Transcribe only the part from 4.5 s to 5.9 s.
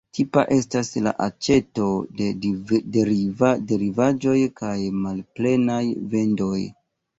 kaj malplenaj